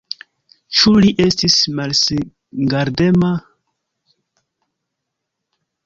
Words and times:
Ĉu 0.77 0.93
li 1.03 1.11
estis 1.25 1.57
malsingardema? 1.81 3.31